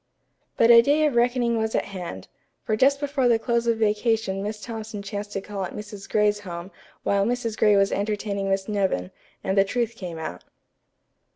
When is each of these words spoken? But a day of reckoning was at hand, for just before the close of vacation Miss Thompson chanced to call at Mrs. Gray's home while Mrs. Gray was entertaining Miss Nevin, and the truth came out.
But 0.57 0.71
a 0.71 0.81
day 0.81 1.05
of 1.05 1.13
reckoning 1.15 1.57
was 1.59 1.75
at 1.75 1.85
hand, 1.85 2.27
for 2.63 2.75
just 2.75 2.99
before 2.99 3.27
the 3.27 3.37
close 3.37 3.67
of 3.67 3.77
vacation 3.77 4.41
Miss 4.41 4.59
Thompson 4.59 5.03
chanced 5.03 5.31
to 5.33 5.41
call 5.41 5.63
at 5.63 5.75
Mrs. 5.75 6.09
Gray's 6.09 6.39
home 6.39 6.71
while 7.03 7.23
Mrs. 7.23 7.55
Gray 7.55 7.75
was 7.75 7.91
entertaining 7.91 8.49
Miss 8.49 8.67
Nevin, 8.67 9.11
and 9.43 9.55
the 9.55 9.63
truth 9.63 9.93
came 9.95 10.17
out. 10.17 10.43